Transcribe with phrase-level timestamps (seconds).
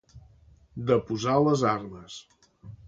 [0.89, 2.21] Deposar les armes.